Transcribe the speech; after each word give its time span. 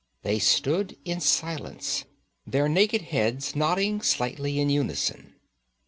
They 0.23 0.39
stood 0.39 0.97
in 1.05 1.19
silence, 1.19 2.05
their 2.47 2.67
naked 2.67 3.03
heads 3.03 3.55
nodding 3.55 4.01
slightly 4.01 4.59
in 4.59 4.71
unison. 4.71 5.35